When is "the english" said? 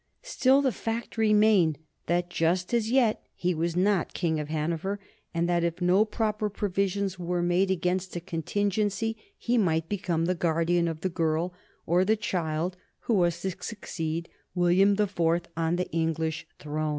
15.75-16.47